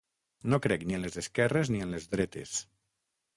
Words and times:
No 0.53 0.59
crec 0.65 0.85
ni 0.91 0.97
en 0.99 1.05
les 1.07 1.17
esquerres 1.23 1.71
ni 1.75 1.83
en 1.87 1.93
les 1.97 2.09
dretes. 2.15 2.57